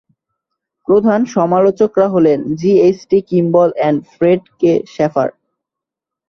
[0.87, 5.29] প্রধান সমালোচকরা হলেন জি এইচ-টি-কিম্বল এবং ফ্রেড কে-শ্যাফার।